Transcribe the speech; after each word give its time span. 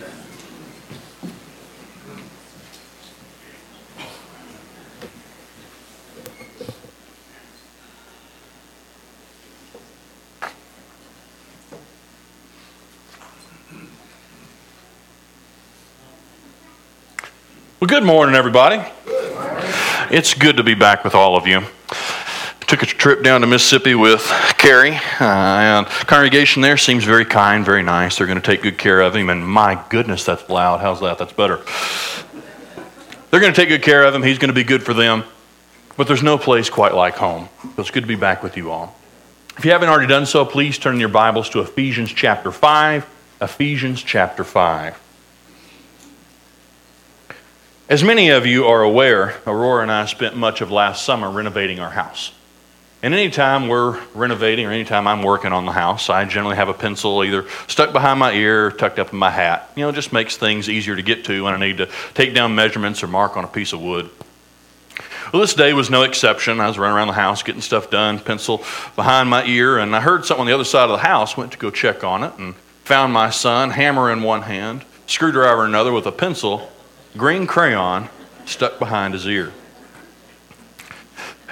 Well, 0.00 0.08
good 17.88 18.04
morning, 18.04 18.34
everybody. 18.34 18.82
It's 20.10 20.34
good 20.34 20.56
to 20.56 20.62
be 20.62 20.74
back 20.74 21.04
with 21.04 21.14
all 21.14 21.36
of 21.36 21.46
you. 21.46 21.64
Took 22.80 22.92
a 22.92 22.94
trip 22.94 23.22
down 23.22 23.42
to 23.42 23.46
Mississippi 23.46 23.94
with 23.94 24.22
Carrie, 24.56 24.96
uh, 24.96 25.24
and 25.24 25.86
congregation 25.86 26.62
there 26.62 26.78
seems 26.78 27.04
very 27.04 27.26
kind, 27.26 27.62
very 27.62 27.82
nice. 27.82 28.16
They're 28.16 28.26
going 28.26 28.40
to 28.40 28.46
take 28.46 28.62
good 28.62 28.78
care 28.78 29.02
of 29.02 29.14
him, 29.14 29.28
and 29.28 29.46
my 29.46 29.84
goodness, 29.90 30.24
that's 30.24 30.48
loud. 30.48 30.80
How's 30.80 30.98
that? 31.00 31.18
That's 31.18 31.34
better. 31.34 31.60
They're 33.30 33.40
going 33.40 33.52
to 33.52 33.60
take 33.60 33.68
good 33.68 33.82
care 33.82 34.02
of 34.04 34.14
him. 34.14 34.22
He's 34.22 34.38
going 34.38 34.48
to 34.48 34.54
be 34.54 34.64
good 34.64 34.82
for 34.82 34.94
them. 34.94 35.24
But 35.98 36.06
there's 36.06 36.22
no 36.22 36.38
place 36.38 36.70
quite 36.70 36.94
like 36.94 37.16
home. 37.16 37.50
So 37.62 37.82
it's 37.82 37.90
good 37.90 38.00
to 38.00 38.06
be 38.06 38.14
back 38.14 38.42
with 38.42 38.56
you 38.56 38.70
all. 38.70 38.96
If 39.58 39.66
you 39.66 39.72
haven't 39.72 39.90
already 39.90 40.08
done 40.08 40.24
so, 40.24 40.46
please 40.46 40.78
turn 40.78 40.98
your 40.98 41.10
Bibles 41.10 41.50
to 41.50 41.60
Ephesians 41.60 42.10
chapter 42.10 42.50
5. 42.50 43.06
Ephesians 43.42 44.02
chapter 44.02 44.42
5. 44.42 44.98
As 47.90 48.02
many 48.02 48.30
of 48.30 48.46
you 48.46 48.64
are 48.64 48.80
aware, 48.82 49.38
Aurora 49.46 49.82
and 49.82 49.92
I 49.92 50.06
spent 50.06 50.34
much 50.34 50.62
of 50.62 50.70
last 50.70 51.04
summer 51.04 51.30
renovating 51.30 51.78
our 51.78 51.90
house. 51.90 52.32
And 53.02 53.14
anytime 53.14 53.68
we're 53.68 53.98
renovating 54.14 54.66
or 54.66 54.72
anytime 54.72 55.06
I'm 55.06 55.22
working 55.22 55.52
on 55.52 55.64
the 55.64 55.72
house, 55.72 56.10
I 56.10 56.26
generally 56.26 56.56
have 56.56 56.68
a 56.68 56.74
pencil 56.74 57.24
either 57.24 57.46
stuck 57.66 57.92
behind 57.92 58.20
my 58.20 58.32
ear 58.32 58.66
or 58.66 58.70
tucked 58.70 58.98
up 58.98 59.12
in 59.12 59.18
my 59.18 59.30
hat. 59.30 59.70
You 59.74 59.86
know, 59.86 59.92
just 59.92 60.12
makes 60.12 60.36
things 60.36 60.68
easier 60.68 60.96
to 60.96 61.02
get 61.02 61.24
to 61.24 61.44
when 61.44 61.54
I 61.54 61.58
need 61.58 61.78
to 61.78 61.88
take 62.12 62.34
down 62.34 62.54
measurements 62.54 63.02
or 63.02 63.06
mark 63.06 63.38
on 63.38 63.44
a 63.44 63.48
piece 63.48 63.72
of 63.72 63.80
wood. 63.80 64.10
Well, 65.32 65.40
this 65.40 65.54
day 65.54 65.72
was 65.72 65.88
no 65.88 66.02
exception. 66.02 66.60
I 66.60 66.68
was 66.68 66.76
running 66.76 66.96
around 66.96 67.06
the 67.06 67.14
house 67.14 67.42
getting 67.42 67.62
stuff 67.62 67.88
done, 67.88 68.18
pencil 68.18 68.64
behind 68.96 69.30
my 69.30 69.44
ear, 69.44 69.78
and 69.78 69.94
I 69.94 70.00
heard 70.00 70.26
something 70.26 70.42
on 70.42 70.46
the 70.46 70.52
other 70.52 70.64
side 70.64 70.84
of 70.84 70.90
the 70.90 71.06
house, 71.06 71.36
went 71.36 71.52
to 71.52 71.58
go 71.58 71.70
check 71.70 72.04
on 72.04 72.24
it, 72.24 72.32
and 72.36 72.54
found 72.84 73.12
my 73.12 73.30
son, 73.30 73.70
hammer 73.70 74.10
in 74.10 74.22
one 74.22 74.42
hand, 74.42 74.84
screwdriver 75.06 75.64
in 75.64 75.70
another, 75.70 75.92
with 75.92 76.06
a 76.06 76.12
pencil 76.12 76.70
green 77.16 77.46
crayon 77.46 78.08
stuck 78.44 78.78
behind 78.78 79.14
his 79.14 79.26
ear. 79.26 79.52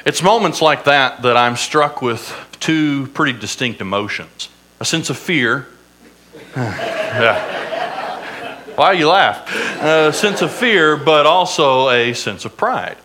It's 0.08 0.22
moments 0.22 0.62
like 0.62 0.84
that 0.84 1.20
that 1.20 1.36
I'm 1.36 1.54
struck 1.54 2.00
with 2.00 2.34
two 2.60 3.08
pretty 3.08 3.38
distinct 3.38 3.82
emotions 3.82 4.48
a 4.80 4.84
sense 4.86 5.10
of 5.10 5.18
fear. 5.18 5.66
yeah. 6.56 8.58
Why 8.74 8.92
you 8.92 9.06
laugh? 9.06 9.54
A 9.82 10.10
sense 10.14 10.40
of 10.40 10.50
fear, 10.50 10.96
but 10.96 11.26
also 11.26 11.90
a 11.90 12.14
sense 12.14 12.46
of 12.46 12.56
pride. 12.56 12.96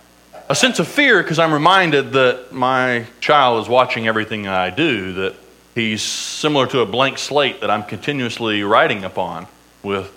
A 0.48 0.56
sense 0.56 0.80
of 0.80 0.88
fear 0.88 1.22
because 1.22 1.40
I'm 1.40 1.52
reminded 1.52 2.14
that 2.14 2.54
my 2.54 3.06
child 3.20 3.62
is 3.62 3.68
watching 3.68 4.08
everything 4.08 4.48
I 4.48 4.70
do, 4.70 5.12
that 5.12 5.36
he's 5.76 6.02
similar 6.02 6.68
to 6.68 6.80
a 6.80 6.86
blank 6.86 7.18
slate 7.18 7.60
that 7.60 7.70
I'm 7.70 7.84
continuously 7.84 8.64
writing 8.64 9.04
upon 9.04 9.48
with 9.84 10.10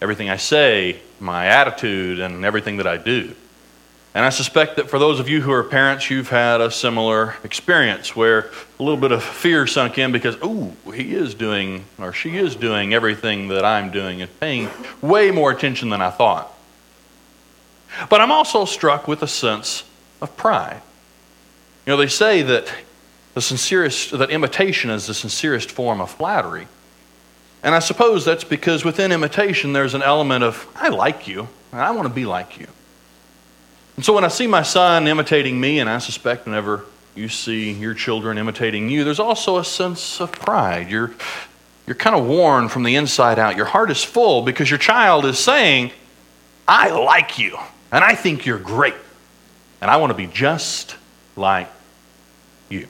everything 0.00 0.30
I 0.30 0.38
say, 0.38 0.98
my 1.20 1.48
attitude, 1.48 2.20
and 2.20 2.42
everything 2.42 2.78
that 2.78 2.86
I 2.86 2.96
do. 2.96 3.34
And 4.14 4.26
I 4.26 4.28
suspect 4.28 4.76
that 4.76 4.90
for 4.90 4.98
those 4.98 5.20
of 5.20 5.28
you 5.28 5.40
who 5.40 5.52
are 5.52 5.62
parents, 5.62 6.10
you've 6.10 6.28
had 6.28 6.60
a 6.60 6.70
similar 6.70 7.34
experience 7.44 8.14
where 8.14 8.50
a 8.78 8.82
little 8.82 9.00
bit 9.00 9.10
of 9.10 9.24
fear 9.24 9.66
sunk 9.66 9.96
in 9.96 10.12
because, 10.12 10.36
ooh, 10.44 10.76
he 10.92 11.14
is 11.14 11.34
doing 11.34 11.86
or 11.98 12.12
she 12.12 12.36
is 12.36 12.54
doing 12.54 12.92
everything 12.92 13.48
that 13.48 13.64
I'm 13.64 13.90
doing 13.90 14.20
and 14.20 14.40
paying 14.40 14.68
way 15.00 15.30
more 15.30 15.50
attention 15.50 15.88
than 15.88 16.02
I 16.02 16.10
thought. 16.10 16.52
But 18.10 18.20
I'm 18.20 18.30
also 18.30 18.66
struck 18.66 19.08
with 19.08 19.22
a 19.22 19.28
sense 19.28 19.84
of 20.20 20.36
pride. 20.36 20.82
You 21.86 21.92
know, 21.92 21.96
they 21.96 22.06
say 22.06 22.42
that 22.42 22.72
the 23.32 23.40
sincerest, 23.40 24.10
that 24.18 24.30
imitation 24.30 24.90
is 24.90 25.06
the 25.06 25.14
sincerest 25.14 25.70
form 25.70 26.02
of 26.02 26.10
flattery. 26.10 26.68
And 27.62 27.74
I 27.74 27.78
suppose 27.78 28.26
that's 28.26 28.44
because 28.44 28.84
within 28.84 29.10
imitation, 29.10 29.72
there's 29.72 29.94
an 29.94 30.02
element 30.02 30.44
of, 30.44 30.66
I 30.74 30.88
like 30.88 31.26
you, 31.28 31.48
and 31.70 31.80
I 31.80 31.92
want 31.92 32.08
to 32.08 32.14
be 32.14 32.26
like 32.26 32.58
you. 32.58 32.66
And 33.96 34.04
so 34.04 34.14
when 34.14 34.24
I 34.24 34.28
see 34.28 34.46
my 34.46 34.62
son 34.62 35.06
imitating 35.06 35.60
me, 35.60 35.78
and 35.78 35.88
I 35.88 35.98
suspect 35.98 36.46
whenever 36.46 36.84
you 37.14 37.28
see 37.28 37.72
your 37.72 37.92
children 37.92 38.38
imitating 38.38 38.88
you, 38.88 39.04
there's 39.04 39.20
also 39.20 39.58
a 39.58 39.64
sense 39.64 40.20
of 40.20 40.32
pride. 40.32 40.90
You're, 40.90 41.12
you're 41.86 41.96
kind 41.96 42.16
of 42.16 42.26
worn 42.26 42.68
from 42.68 42.84
the 42.84 42.96
inside 42.96 43.38
out. 43.38 43.54
Your 43.56 43.66
heart 43.66 43.90
is 43.90 44.02
full 44.02 44.42
because 44.42 44.70
your 44.70 44.78
child 44.78 45.26
is 45.26 45.38
saying, 45.38 45.90
I 46.66 46.88
like 46.90 47.38
you, 47.38 47.58
and 47.90 48.02
I 48.02 48.14
think 48.14 48.46
you're 48.46 48.58
great, 48.58 48.94
and 49.82 49.90
I 49.90 49.98
want 49.98 50.10
to 50.10 50.16
be 50.16 50.26
just 50.26 50.96
like 51.36 51.68
you 52.70 52.78
You 52.78 52.88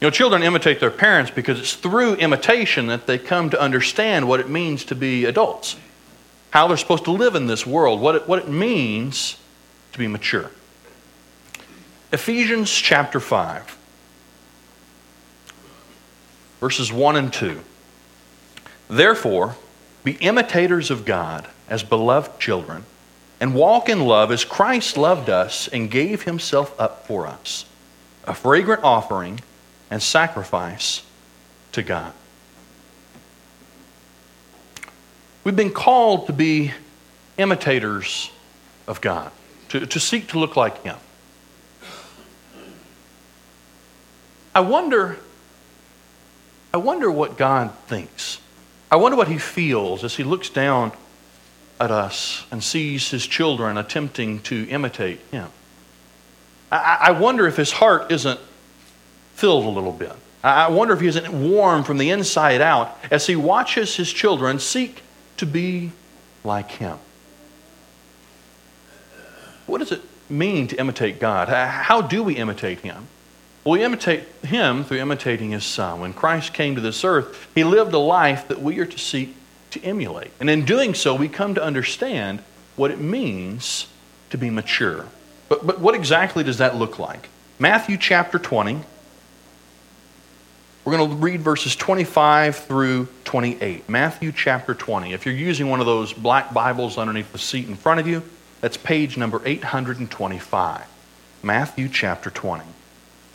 know, 0.00 0.10
children 0.10 0.42
imitate 0.42 0.80
their 0.80 0.90
parents 0.90 1.30
because 1.30 1.60
it's 1.60 1.74
through 1.74 2.14
imitation 2.14 2.86
that 2.86 3.06
they 3.06 3.18
come 3.18 3.50
to 3.50 3.60
understand 3.60 4.26
what 4.26 4.40
it 4.40 4.48
means 4.48 4.84
to 4.86 4.94
be 4.94 5.26
adults, 5.26 5.76
how 6.50 6.68
they're 6.68 6.78
supposed 6.78 7.04
to 7.04 7.10
live 7.10 7.34
in 7.34 7.46
this 7.48 7.66
world, 7.66 8.00
what 8.00 8.14
it, 8.14 8.26
what 8.26 8.38
it 8.38 8.48
means 8.48 9.36
to 9.92 9.98
be 9.98 10.08
mature. 10.08 10.50
Ephesians 12.12 12.70
chapter 12.70 13.20
5, 13.20 13.78
verses 16.60 16.92
1 16.92 17.16
and 17.16 17.32
2. 17.32 17.60
Therefore, 18.88 19.56
be 20.04 20.12
imitators 20.12 20.90
of 20.90 21.04
God 21.04 21.48
as 21.68 21.82
beloved 21.82 22.38
children, 22.38 22.84
and 23.40 23.54
walk 23.54 23.88
in 23.88 24.04
love 24.04 24.30
as 24.30 24.44
Christ 24.44 24.96
loved 24.96 25.30
us 25.30 25.68
and 25.68 25.90
gave 25.90 26.22
himself 26.22 26.78
up 26.78 27.06
for 27.06 27.26
us, 27.26 27.64
a 28.24 28.34
fragrant 28.34 28.84
offering 28.84 29.40
and 29.90 30.02
sacrifice 30.02 31.02
to 31.72 31.82
God. 31.82 32.12
We've 35.44 35.56
been 35.56 35.72
called 35.72 36.26
to 36.26 36.32
be 36.32 36.72
imitators 37.36 38.30
of 38.86 39.00
God, 39.00 39.32
to, 39.72 39.86
to 39.86 39.98
seek 39.98 40.28
to 40.28 40.38
look 40.38 40.54
like 40.54 40.82
Him. 40.82 40.96
I 44.54 44.60
wonder, 44.60 45.16
I 46.74 46.76
wonder 46.76 47.10
what 47.10 47.38
God 47.38 47.72
thinks. 47.86 48.38
I 48.90 48.96
wonder 48.96 49.16
what 49.16 49.28
He 49.28 49.38
feels 49.38 50.04
as 50.04 50.16
He 50.16 50.24
looks 50.24 50.50
down 50.50 50.92
at 51.80 51.90
us 51.90 52.44
and 52.50 52.62
sees 52.62 53.10
His 53.10 53.26
children 53.26 53.78
attempting 53.78 54.40
to 54.42 54.68
imitate 54.68 55.20
Him. 55.30 55.48
I, 56.70 56.98
I 57.00 57.10
wonder 57.12 57.46
if 57.46 57.56
His 57.56 57.72
heart 57.72 58.12
isn't 58.12 58.40
filled 59.34 59.64
a 59.64 59.70
little 59.70 59.92
bit. 59.92 60.12
I 60.44 60.68
wonder 60.68 60.92
if 60.92 61.00
he 61.00 61.06
isn't 61.06 61.32
warm 61.32 61.84
from 61.84 61.98
the 61.98 62.10
inside 62.10 62.60
out 62.60 62.98
as 63.12 63.28
he 63.28 63.36
watches 63.36 63.94
his 63.94 64.12
children 64.12 64.58
seek 64.58 65.02
to 65.36 65.46
be 65.46 65.92
like 66.42 66.72
him. 66.72 66.98
What 69.66 69.78
does 69.78 69.92
it 69.92 70.02
mean 70.28 70.68
to 70.68 70.78
imitate 70.78 71.20
God? 71.20 71.48
How 71.48 72.00
do 72.02 72.22
we 72.22 72.36
imitate 72.36 72.80
him? 72.80 73.08
Well, 73.64 73.72
we 73.72 73.84
imitate 73.84 74.24
him 74.44 74.82
through 74.82 74.98
imitating 74.98 75.52
his 75.52 75.64
son. 75.64 76.00
When 76.00 76.12
Christ 76.12 76.52
came 76.52 76.74
to 76.74 76.80
this 76.80 77.04
earth, 77.04 77.48
he 77.54 77.62
lived 77.62 77.92
a 77.94 77.98
life 77.98 78.48
that 78.48 78.60
we 78.60 78.78
are 78.80 78.86
to 78.86 78.98
seek 78.98 79.36
to 79.70 79.82
emulate. 79.84 80.32
And 80.40 80.50
in 80.50 80.64
doing 80.64 80.94
so, 80.94 81.14
we 81.14 81.28
come 81.28 81.54
to 81.54 81.62
understand 81.62 82.40
what 82.76 82.90
it 82.90 83.00
means 83.00 83.86
to 84.30 84.38
be 84.38 84.50
mature. 84.50 85.06
But, 85.48 85.66
but 85.66 85.80
what 85.80 85.94
exactly 85.94 86.42
does 86.42 86.58
that 86.58 86.76
look 86.76 86.98
like? 86.98 87.28
Matthew 87.58 87.96
chapter 87.96 88.38
20, 88.38 88.80
we're 90.84 90.96
going 90.96 91.10
to 91.10 91.16
read 91.16 91.42
verses 91.42 91.76
25 91.76 92.56
through 92.56 93.08
28. 93.24 93.88
Matthew 93.88 94.32
chapter 94.32 94.74
20. 94.74 95.12
If 95.12 95.24
you're 95.24 95.34
using 95.34 95.70
one 95.70 95.78
of 95.78 95.86
those 95.86 96.12
black 96.12 96.52
Bibles 96.52 96.98
underneath 96.98 97.30
the 97.30 97.38
seat 97.38 97.68
in 97.68 97.76
front 97.76 98.00
of 98.00 98.08
you, 98.08 98.22
that's 98.62 98.78
page 98.78 99.18
number 99.18 99.42
825. 99.44 100.86
Matthew 101.42 101.88
chapter 101.88 102.30
20. 102.30 102.64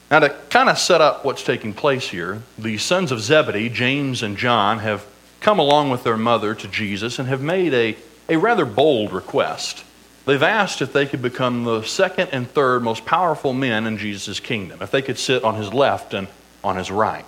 Now, 0.10 0.20
to 0.20 0.30
kind 0.50 0.70
of 0.70 0.80
set 0.80 1.02
up 1.02 1.26
what's 1.26 1.44
taking 1.44 1.74
place 1.74 2.08
here, 2.08 2.42
the 2.58 2.78
sons 2.78 3.12
of 3.12 3.20
Zebedee, 3.20 3.68
James 3.70 4.24
and 4.24 4.38
John, 4.38 4.80
have 4.80 5.06
come 5.42 5.60
along 5.60 5.90
with 5.90 6.06
their 6.06 6.16
mother 6.16 6.56
to 6.56 6.68
Jesus 6.70 7.20
and 7.20 7.28
have 7.28 7.42
made 7.42 7.74
a, 7.74 7.98
a 8.30 8.38
rather 8.38 8.66
bold 8.66 9.12
request. 9.12 9.84
They've 10.26 10.42
asked 10.42 10.82
if 10.82 10.94
they 10.94 11.06
could 11.06 11.22
become 11.22 11.66
the 11.66 11.84
second 11.84 12.30
and 12.32 12.50
third 12.50 12.84
most 12.84 13.06
powerful 13.06 13.52
men 13.52 13.86
in 13.86 13.98
Jesus' 13.98 14.40
kingdom, 14.40 14.82
if 14.82 14.92
they 14.92 15.02
could 15.02 15.20
sit 15.20 15.44
on 15.44 15.56
his 15.56 15.74
left 15.74 16.14
and 16.14 16.30
on 16.64 16.78
his 16.78 16.90
right. 16.90 17.26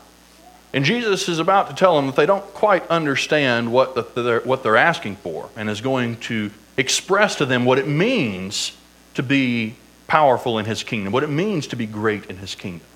And 0.73 0.85
Jesus 0.85 1.27
is 1.27 1.39
about 1.39 1.69
to 1.69 1.75
tell 1.75 1.97
them 1.97 2.05
that 2.05 2.15
they 2.15 2.25
don't 2.25 2.45
quite 2.53 2.87
understand 2.87 3.73
what, 3.73 3.95
the, 3.95 4.41
what 4.45 4.63
they're 4.63 4.77
asking 4.77 5.17
for 5.17 5.49
and 5.57 5.69
is 5.69 5.81
going 5.81 6.17
to 6.17 6.51
express 6.79 7.35
to 7.35 7.45
them 7.45 7.65
what 7.65 7.77
it 7.77 7.87
means 7.87 8.75
to 9.15 9.23
be 9.23 9.75
powerful 10.07 10.57
in 10.57 10.65
his 10.65 10.83
kingdom, 10.83 11.11
what 11.11 11.23
it 11.23 11.29
means 11.29 11.67
to 11.67 11.75
be 11.75 11.85
great 11.85 12.25
in 12.25 12.37
his 12.37 12.55
kingdom. 12.55 12.87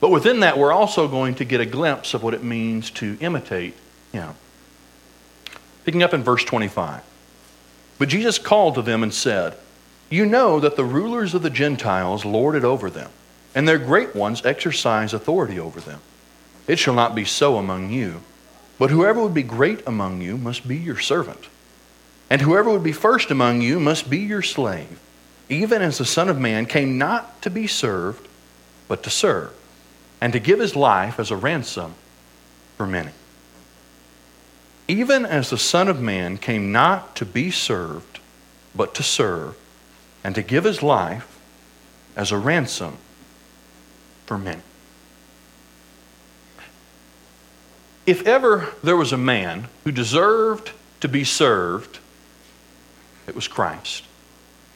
But 0.00 0.10
within 0.10 0.40
that, 0.40 0.58
we're 0.58 0.72
also 0.72 1.08
going 1.08 1.34
to 1.36 1.44
get 1.44 1.60
a 1.60 1.66
glimpse 1.66 2.14
of 2.14 2.22
what 2.22 2.34
it 2.34 2.44
means 2.44 2.90
to 2.92 3.16
imitate 3.20 3.74
him. 4.12 4.34
Picking 5.84 6.02
up 6.02 6.14
in 6.14 6.22
verse 6.22 6.44
25. 6.44 7.02
But 7.98 8.08
Jesus 8.08 8.38
called 8.38 8.74
to 8.76 8.82
them 8.82 9.02
and 9.02 9.12
said, 9.12 9.56
You 10.08 10.26
know 10.26 10.60
that 10.60 10.76
the 10.76 10.84
rulers 10.84 11.34
of 11.34 11.42
the 11.42 11.50
Gentiles 11.50 12.24
lord 12.24 12.54
it 12.54 12.64
over 12.64 12.88
them, 12.88 13.10
and 13.54 13.66
their 13.66 13.78
great 13.78 14.14
ones 14.14 14.44
exercise 14.44 15.12
authority 15.12 15.58
over 15.58 15.80
them. 15.80 16.00
It 16.66 16.78
shall 16.78 16.94
not 16.94 17.14
be 17.14 17.24
so 17.24 17.56
among 17.56 17.90
you, 17.90 18.22
but 18.78 18.90
whoever 18.90 19.22
would 19.22 19.34
be 19.34 19.42
great 19.42 19.86
among 19.86 20.22
you 20.22 20.38
must 20.38 20.66
be 20.66 20.76
your 20.76 20.98
servant, 20.98 21.48
and 22.30 22.40
whoever 22.40 22.70
would 22.70 22.82
be 22.84 22.92
first 22.92 23.30
among 23.30 23.60
you 23.60 23.78
must 23.78 24.08
be 24.08 24.18
your 24.18 24.42
slave, 24.42 24.98
even 25.48 25.82
as 25.82 25.98
the 25.98 26.04
Son 26.04 26.28
of 26.28 26.38
Man 26.38 26.64
came 26.64 26.96
not 26.96 27.42
to 27.42 27.50
be 27.50 27.66
served, 27.66 28.26
but 28.88 29.02
to 29.02 29.10
serve, 29.10 29.52
and 30.20 30.32
to 30.32 30.38
give 30.38 30.60
his 30.60 30.74
life 30.74 31.20
as 31.20 31.30
a 31.30 31.36
ransom 31.36 31.94
for 32.76 32.86
many 32.86 33.10
even 34.90 35.24
as 35.24 35.50
the 35.50 35.56
Son 35.58 35.86
of 35.86 36.00
Man 36.00 36.36
came 36.36 36.72
not 36.72 37.14
to 37.14 37.24
be 37.24 37.48
served, 37.48 38.18
but 38.74 38.92
to 38.96 39.04
serve, 39.04 39.56
and 40.24 40.34
to 40.34 40.42
give 40.42 40.64
his 40.64 40.82
life 40.82 41.38
as 42.16 42.32
a 42.32 42.36
ransom 42.36 42.98
for 44.26 44.36
many. 44.36 44.62
If 48.04 48.26
ever 48.26 48.72
there 48.82 48.96
was 48.96 49.12
a 49.12 49.16
man 49.16 49.68
who 49.84 49.92
deserved 49.92 50.72
to 50.98 51.06
be 51.06 51.22
served, 51.22 52.00
it 53.26 53.34
was 53.34 53.48
Christ. 53.48 54.04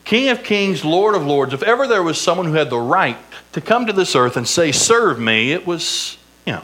King 0.04 0.28
of 0.28 0.44
kings, 0.44 0.84
Lord 0.84 1.14
of 1.14 1.24
lords, 1.24 1.54
if 1.54 1.62
ever 1.62 1.86
there 1.86 2.02
was 2.02 2.20
someone 2.20 2.46
who 2.46 2.52
had 2.54 2.68
the 2.68 2.78
right 2.78 3.16
to 3.52 3.60
come 3.60 3.86
to 3.86 3.92
this 3.92 4.14
earth 4.14 4.36
and 4.36 4.46
say, 4.46 4.70
Serve 4.70 5.18
me, 5.18 5.52
it 5.52 5.66
was 5.66 6.18
him. 6.44 6.62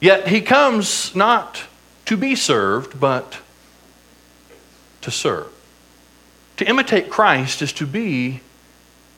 Yet 0.00 0.28
he 0.28 0.40
comes 0.40 1.14
not 1.14 1.64
to 2.06 2.16
be 2.16 2.36
served, 2.36 3.00
but 3.00 3.38
to 5.00 5.10
serve. 5.10 5.48
To 6.58 6.68
imitate 6.68 7.10
Christ 7.10 7.62
is 7.62 7.72
to 7.74 7.86
be 7.86 8.40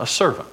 a 0.00 0.06
servant. 0.06 0.48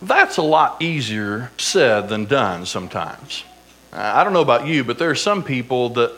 That's 0.00 0.36
a 0.36 0.42
lot 0.42 0.82
easier 0.82 1.50
said 1.58 2.08
than 2.08 2.26
done 2.26 2.66
sometimes. 2.66 3.44
I 3.92 4.24
don't 4.24 4.32
know 4.32 4.42
about 4.42 4.66
you, 4.66 4.84
but 4.84 4.98
there 4.98 5.10
are 5.10 5.14
some 5.14 5.42
people 5.42 5.90
that 5.90 6.12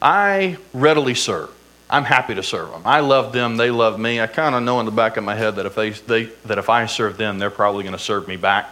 I 0.00 0.58
readily 0.72 1.14
serve. 1.14 1.50
I'm 1.88 2.04
happy 2.04 2.34
to 2.34 2.42
serve 2.42 2.70
them. 2.70 2.82
I 2.84 3.00
love 3.00 3.32
them, 3.32 3.56
they 3.56 3.70
love 3.70 3.98
me. 3.98 4.20
I 4.20 4.26
kind 4.26 4.54
of 4.54 4.62
know 4.62 4.80
in 4.80 4.86
the 4.86 4.92
back 4.92 5.16
of 5.16 5.24
my 5.24 5.36
head 5.36 5.56
that 5.56 5.66
if, 5.66 5.74
they, 5.74 5.90
they, 5.90 6.24
that 6.44 6.58
if 6.58 6.68
I 6.68 6.86
serve 6.86 7.16
them, 7.16 7.38
they're 7.38 7.50
probably 7.50 7.84
going 7.84 7.96
to 7.96 7.98
serve 7.98 8.26
me 8.26 8.36
back. 8.36 8.70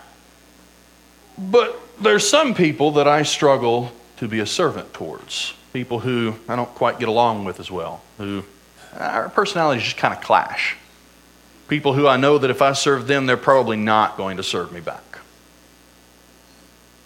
But 1.39 1.79
there's 2.01 2.29
some 2.29 2.55
people 2.55 2.93
that 2.93 3.07
I 3.07 3.23
struggle 3.23 3.93
to 4.17 4.29
be 4.29 4.41
a 4.41 4.47
servant 4.47 4.93
towards. 4.93 5.55
People 5.73 6.01
who 6.01 6.35
I 6.49 6.57
don't 6.57 6.73
quite 6.75 6.99
get 6.99 7.09
along 7.09 7.45
with 7.45 7.61
as 7.61 7.71
well, 7.71 8.03
who 8.19 8.45
our 8.97 9.29
personalities 9.29 9.83
just 9.83 9.97
kind 9.97 10.15
of 10.15 10.21
clash. 10.21 10.77
People 11.69 11.95
who 11.95 12.07
I 12.07 12.17
know 12.17 12.39
that 12.39 12.51
if 12.51 12.63
I 12.63 12.73
serve 12.73 13.07
them, 13.07 13.27
they're 13.27 13.37
probably 13.37 13.77
not 13.77 14.17
going 14.17 14.37
to 14.37 14.43
serve 14.43 14.73
me 14.73 14.81
back. 14.81 15.14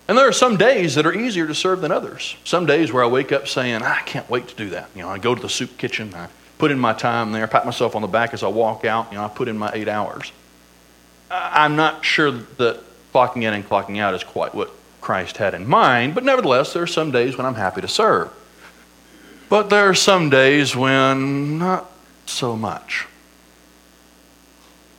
And 0.09 0.17
there 0.17 0.27
are 0.27 0.33
some 0.33 0.57
days 0.57 0.95
that 0.95 1.05
are 1.05 1.13
easier 1.13 1.47
to 1.47 1.55
serve 1.55 1.83
than 1.83 1.93
others. 1.93 2.35
Some 2.43 2.65
days 2.65 2.91
where 2.93 3.05
I 3.05 3.07
wake 3.07 3.31
up 3.31 3.47
saying, 3.47 3.83
I 3.83 4.01
can't 4.01 4.29
wait 4.31 4.49
to 4.49 4.55
do 4.57 4.71
that. 4.71 4.89
You 4.95 5.03
know, 5.03 5.11
I 5.11 5.19
go 5.19 5.35
to 5.35 5.41
the 5.41 5.51
soup 5.51 5.77
kitchen, 5.77 6.15
I 6.15 6.29
put 6.57 6.71
in 6.71 6.79
my 6.79 6.95
time 6.95 7.33
there, 7.33 7.47
pat 7.47 7.67
myself 7.67 7.95
on 7.95 8.01
the 8.01 8.09
back 8.09 8.33
as 8.33 8.43
I 8.43 8.49
walk 8.49 8.87
out, 8.87 9.13
you 9.13 9.19
know, 9.19 9.25
I 9.25 9.29
put 9.29 9.49
in 9.49 9.59
my 9.59 9.71
eight 9.75 9.87
hours. 9.87 10.33
I'm 11.31 11.77
not 11.77 12.07
sure 12.07 12.31
that 12.31 12.81
clocking 13.13 13.43
in 13.43 13.53
and 13.53 13.69
clocking 13.69 13.99
out 13.99 14.15
is 14.15 14.25
quite 14.25 14.55
what 14.55 14.71
Christ 15.03 15.37
had 15.37 15.55
in 15.55 15.67
mind, 15.67 16.15
but 16.15 16.25
nevertheless, 16.25 16.73
there 16.73 16.83
are 16.83 16.87
some 16.87 17.11
days 17.11 17.37
when 17.37 17.47
I'm 17.47 17.55
happy 17.55 17.83
to 17.83 17.89
serve. 17.89 18.31
But 19.49 19.71
there 19.71 19.89
are 19.89 19.95
some 19.95 20.31
days 20.31 20.75
when 20.75 21.59
not 21.59 21.91
so 22.27 22.57
much. 22.57 23.07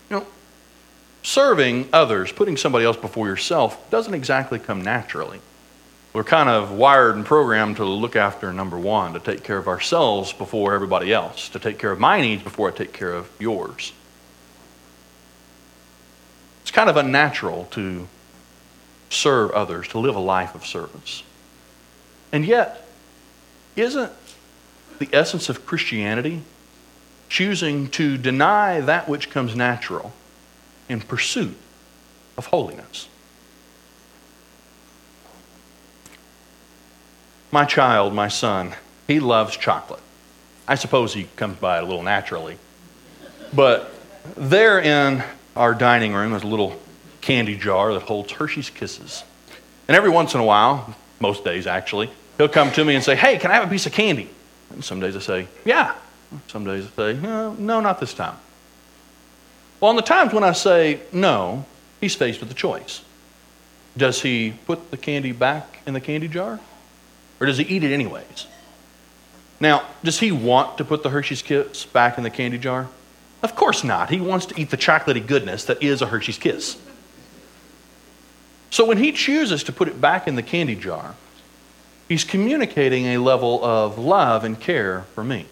You 0.10 0.18
know, 0.18 0.28
serving 1.24 1.89
others, 1.92 2.31
putting 2.31 2.57
somebody 2.57 2.86
else 2.86 2.98
before 2.98 3.27
yourself, 3.27 3.89
doesn't 3.89 4.13
exactly 4.13 4.60
come 4.60 4.81
naturally. 4.81 5.39
We're 6.13 6.24
kind 6.24 6.50
of 6.50 6.71
wired 6.71 7.16
and 7.16 7.25
programmed 7.25 7.77
to 7.77 7.86
look 7.86 8.16
after 8.16 8.51
number 8.51 8.77
one, 8.77 9.13
to 9.13 9.19
take 9.19 9.44
care 9.44 9.57
of 9.57 9.68
ourselves 9.68 10.33
before 10.33 10.74
everybody 10.74 11.13
else, 11.13 11.50
to 11.50 11.60
take 11.60 11.77
care 11.77 11.92
of 11.92 12.00
my 12.00 12.19
needs 12.21 12.42
before 12.42 12.69
I 12.69 12.71
take 12.71 12.94
care 12.94 13.13
of 13.13 13.30
yours. 13.39 13.94
It's 16.62 16.71
kind 16.71 16.89
of 16.89 16.98
unnatural 16.98 17.68
to 17.71 18.07
serve 19.10 19.51
others, 19.51 19.88
to 19.89 20.00
live 20.00 20.16
a 20.16 20.19
life 20.19 20.56
of 20.56 20.66
service. 20.66 21.24
And 22.31 22.45
yet, 22.45 22.88
isn't 23.75 24.12
the 25.00 25.10
essence 25.13 25.50
of 25.50 25.66
Christianity 25.66 26.42
choosing 27.27 27.88
to 27.89 28.18
deny 28.18 28.81
that 28.81 29.07
which 29.07 29.30
comes 29.30 29.56
natural 29.56 30.12
in 30.90 31.02
pursuit 31.02 31.56
of 32.38 32.48
holiness? 32.48 33.08
My 37.52 37.66
child, 37.66 38.14
my 38.14 38.28
son, 38.28 38.76
he 39.08 39.20
loves 39.20 39.58
chocolate. 39.58 40.02
I 40.68 40.76
suppose 40.76 41.14
he 41.14 41.28
comes 41.36 41.58
by 41.58 41.80
it 41.80 41.84
a 41.84 41.86
little 41.88 42.04
naturally. 42.04 42.58
But 43.54 43.92
there 44.36 44.80
in 44.80 45.24
our 45.56 45.74
dining 45.74 46.14
room 46.14 46.34
is 46.34 46.44
a 46.44 46.48
little 46.48 46.80
candy 47.22 47.56
jar 47.56 47.94
that 47.94 48.04
holds 48.04 48.32
Hershey's 48.32 48.70
Kisses. 48.70 49.24
And 49.88 49.98
every 49.98 50.12
once 50.12 50.36
in 50.36 50.40
a 50.40 50.44
while, 50.44 50.96
most 51.20 51.44
days 51.44 51.66
actually, 51.66 52.12
he'll 52.38 52.48
come 52.48 52.72
to 52.74 52.86
me 52.86 52.94
and 52.94 53.04
say, 53.04 53.16
Hey, 53.16 53.40
can 53.40 53.50
I 53.50 53.56
have 53.56 53.68
a 53.68 53.70
piece 53.70 53.88
of 53.88 53.94
candy? 53.94 54.30
And 54.70 54.84
some 54.84 55.00
days 55.00 55.16
I 55.16 55.20
say, 55.20 55.48
Yeah. 55.66 55.96
Some 56.48 56.64
days 56.66 56.86
I 56.86 57.14
say, 57.14 57.20
No, 57.20 57.54
no 57.54 57.82
not 57.82 58.00
this 58.00 58.14
time. 58.14 58.36
Well, 59.80 59.90
on 59.90 59.96
the 59.96 60.02
times 60.02 60.34
when 60.34 60.44
I 60.44 60.52
say 60.52 61.00
no, 61.12 61.66
he's 62.02 62.16
faced 62.16 62.40
with 62.42 62.52
a 62.52 62.56
choice. 62.56 63.02
Does 63.96 64.22
he 64.22 64.54
put 64.66 64.92
the 64.92 64.98
candy 64.98 65.31
back 65.31 65.80
in 65.86 65.94
the 65.94 66.02
candy 66.02 66.28
jar? 66.28 66.60
Or 67.40 67.46
does 67.46 67.58
he 67.58 67.64
eat 67.64 67.84
it 67.84 67.94
anyways? 67.94 68.48
Now, 69.60 69.86
does 70.04 70.20
he 70.20 70.31
want 70.31 70.78
to 70.78 70.86
put 70.86 71.04
the 71.04 71.10
Hershey's 71.10 71.42
Kiss 71.42 71.86
back 71.86 72.18
in 72.18 72.24
the 72.24 72.30
candy 72.30 72.58
jar? 72.58 72.90
Of 73.42 73.56
course 73.56 73.84
not. 73.84 74.10
He 74.10 74.20
wants 74.20 74.46
to 74.48 74.60
eat 74.60 74.70
the 74.70 74.78
chocolatey 74.78 75.26
goodness 75.26 75.66
that 75.66 75.81
is 75.81 76.02
a 76.02 76.08
Hershey's 76.08 76.38
Kiss. 76.38 76.78
So 78.70 78.86
when 78.86 78.98
he 78.98 79.12
chooses 79.12 79.64
to 79.64 79.74
put 79.74 79.88
it 79.88 80.00
back 80.00 80.28
in 80.28 80.36
the 80.36 80.44
candy 80.44 80.76
jar, 80.76 81.16
he's 82.08 82.24
communicating 82.24 83.06
a 83.08 83.18
level 83.18 83.64
of 83.64 83.98
love 83.98 84.44
and 84.44 84.59
care 84.59 85.06
for 85.16 85.24
me. 85.24 85.45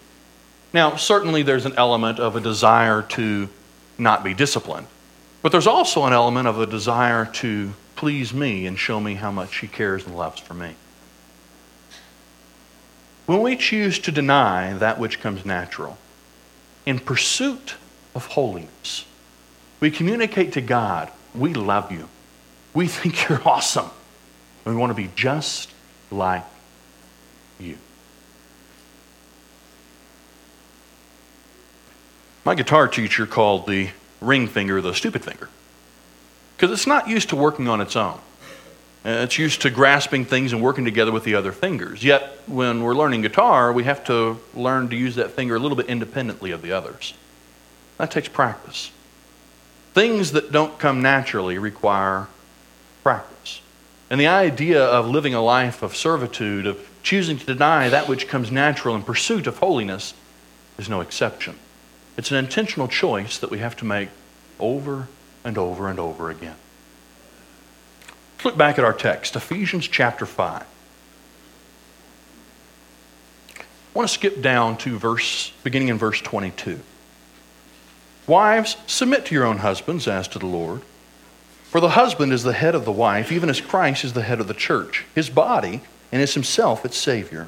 Now, 0.74 0.96
certainly 0.96 1.44
there's 1.44 1.66
an 1.66 1.74
element 1.78 2.20
of 2.20 2.36
a 2.36 2.42
desire 2.42 3.02
to 3.02 3.50
not 3.98 4.24
be 4.24 4.34
disciplined, 4.34 4.88
but 5.42 5.52
there's 5.52 5.68
also 5.68 6.06
an 6.06 6.14
element 6.14 6.48
of 6.48 6.60
a 6.60 6.66
desire 6.66 7.26
to 7.26 7.74
please 7.96 8.34
me 8.34 8.66
and 8.66 8.78
show 8.78 9.00
me 9.00 9.16
how 9.16 9.32
much 9.32 9.58
he 9.58 9.68
cares 9.68 10.06
and 10.06 10.16
loves 10.16 10.40
for 10.40 10.54
me. 10.54 10.76
When 13.26 13.42
we 13.42 13.58
choose 13.58 14.00
to 14.00 14.12
deny 14.12 14.74
that 14.74 15.00
which 15.00 15.20
comes 15.20 15.46
natural 15.46 15.98
in 16.86 17.00
pursuit 17.00 17.76
of 18.16 18.26
holiness, 18.28 19.06
we 19.80 19.92
communicate 19.92 20.54
to 20.54 20.62
God, 20.62 21.12
we 21.36 21.54
love 21.54 21.92
you. 21.92 22.08
We 22.74 22.88
think 22.88 23.28
you're 23.28 23.46
awesome. 23.48 23.90
We 24.64 24.76
want 24.76 24.92
to 24.92 24.96
be 24.96 25.10
just 25.16 25.72
like 26.12 26.44
you. 27.60 27.78
My 32.48 32.56
guitar 32.56 32.88
teacher 32.88 33.26
called 33.26 33.68
the 33.68 33.90
ring 34.22 34.48
finger 34.48 34.80
the 34.80 34.94
stupid 34.94 35.22
finger 35.22 35.50
because 36.56 36.72
it's 36.72 36.88
not 36.88 37.10
used 37.10 37.28
to 37.28 37.36
working 37.36 37.68
on 37.68 37.82
its 37.82 37.98
own. 37.98 38.22
Uh, 39.06 39.20
it's 39.26 39.38
used 39.38 39.64
to 39.64 39.70
grasping 39.70 40.24
things 40.24 40.54
and 40.54 40.62
working 40.62 40.86
together 40.86 41.12
with 41.12 41.26
the 41.26 41.36
other 41.36 41.52
fingers. 41.52 42.06
Yet, 42.06 42.40
when 42.46 42.84
we're 42.84 42.96
learning 42.96 43.24
guitar, 43.24 43.74
we 43.74 43.84
have 43.84 44.02
to 44.06 44.40
learn 44.54 44.88
to 44.92 44.96
use 44.96 45.16
that 45.16 45.32
finger 45.32 45.58
a 45.58 45.60
little 45.60 45.76
bit 45.76 45.88
independently 45.88 46.52
of 46.52 46.62
the 46.62 46.72
others. 46.72 47.16
That 47.98 48.12
takes 48.12 48.30
practice. 48.30 48.94
Things 49.94 50.32
that 50.32 50.50
don't 50.50 50.80
come 50.80 51.02
naturally 51.02 51.58
require 51.58 52.28
practice. 53.04 53.60
And 54.10 54.22
the 54.22 54.28
idea 54.28 54.86
of 54.86 55.06
living 55.06 55.34
a 55.34 55.42
life 55.42 55.84
of 55.84 55.98
servitude, 55.98 56.66
of 56.66 56.80
choosing 57.04 57.38
to 57.40 57.46
deny 57.46 57.90
that 57.90 58.08
which 58.08 58.30
comes 58.30 58.54
natural 58.54 58.96
in 58.96 59.04
pursuit 59.04 59.48
of 59.48 59.58
holiness, 59.58 60.14
is 60.78 60.88
no 60.88 61.02
exception. 61.02 61.60
It's 62.18 62.32
an 62.32 62.38
intentional 62.38 62.88
choice 62.88 63.38
that 63.38 63.52
we 63.52 63.60
have 63.60 63.76
to 63.78 63.86
make 63.86 64.10
over 64.60 65.08
and 65.44 65.58
over 65.58 65.88
and 65.88 66.00
over 66.00 66.30
again. 66.30 66.56
Let's 68.36 68.46
look 68.46 68.58
back 68.58 68.80
at 68.80 68.84
our 68.84 68.94
text, 68.94 69.36
Ephesians 69.36 69.88
chapter 69.88 70.26
5. 70.26 70.64
I 73.58 73.64
want 73.94 74.10
to 74.10 74.14
skip 74.14 74.42
down 74.42 74.78
to 74.80 74.98
verse 74.98 75.52
beginning 75.64 75.88
in 75.90 75.98
verse 75.98 76.20
22. 76.22 76.80
Wives, 78.26 78.78
submit 78.88 79.26
to 79.28 79.36
your 79.36 79.46
own 79.46 79.60
husbands 79.60 80.08
as 80.08 80.28
to 80.30 80.40
the 80.40 80.46
Lord. 80.46 80.82
For 81.70 81.80
the 81.80 81.90
husband 81.90 82.34
is 82.34 82.44
the 82.44 82.54
head 82.54 82.76
of 82.76 82.86
the 82.86 82.92
wife, 82.92 83.32
even 83.32 83.50
as 83.50 83.62
Christ 83.62 84.04
is 84.04 84.14
the 84.14 84.24
head 84.24 84.40
of 84.40 84.48
the 84.48 84.54
church, 84.54 85.06
his 85.16 85.30
body, 85.30 85.82
and 86.12 86.22
is 86.22 86.34
himself 86.34 86.84
its 86.84 86.98
Savior. 86.98 87.48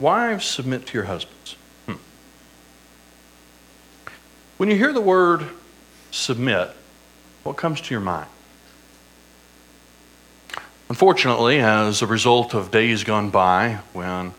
Wives, 0.00 0.46
submit 0.46 0.86
to 0.86 0.94
your 0.94 1.04
husbands. 1.04 1.56
Hmm. 1.86 1.94
When 4.56 4.70
you 4.70 4.76
hear 4.76 4.92
the 4.92 5.00
word 5.00 5.46
submit, 6.10 6.70
what 7.42 7.56
comes 7.56 7.82
to 7.82 7.94
your 7.94 8.00
mind? 8.00 8.28
Unfortunately, 10.88 11.60
as 11.60 12.02
a 12.02 12.06
result 12.06 12.54
of 12.54 12.70
days 12.70 13.04
gone 13.04 13.30
by 13.30 13.78
when 13.92 14.32